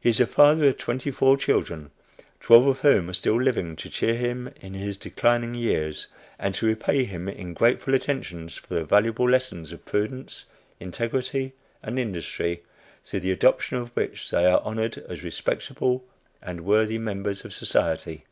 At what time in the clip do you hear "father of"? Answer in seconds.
0.26-0.78